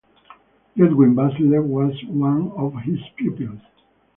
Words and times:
Ludwig 0.77 1.11
Bussler 1.11 1.61
was 1.63 1.93
one 2.07 2.51
of 2.53 2.73
his 2.81 2.97
pupils. 3.17 3.61